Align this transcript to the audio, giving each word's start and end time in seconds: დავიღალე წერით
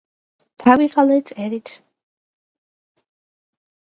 დავიღალე 0.63 1.17
წერით 1.31 1.73